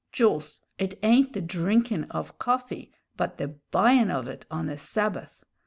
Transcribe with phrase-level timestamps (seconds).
[0.11, 5.43] "Jools, it ain't the drinkin' of coffee, but the buyin' of it on a Sabbath.